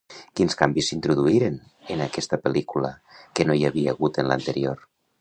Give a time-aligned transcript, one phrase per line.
[0.39, 1.59] Quins canvis s'introduïren
[1.97, 2.93] en aquesta pel·lícula
[3.37, 4.87] que no hi havia hagut en l'anterior?